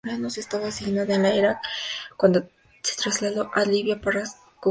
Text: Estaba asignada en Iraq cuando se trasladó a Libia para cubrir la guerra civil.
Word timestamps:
Estaba 0.35 0.69
asignada 0.69 1.13
en 1.13 1.27
Iraq 1.27 1.59
cuando 2.17 2.49
se 2.81 2.95
trasladó 2.99 3.51
a 3.53 3.61
Libia 3.65 4.01
para 4.01 4.03
cubrir 4.03 4.13
la 4.17 4.21
guerra 4.23 4.29
civil. 4.31 4.51